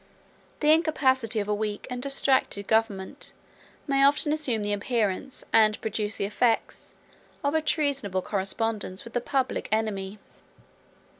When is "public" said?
9.21-9.69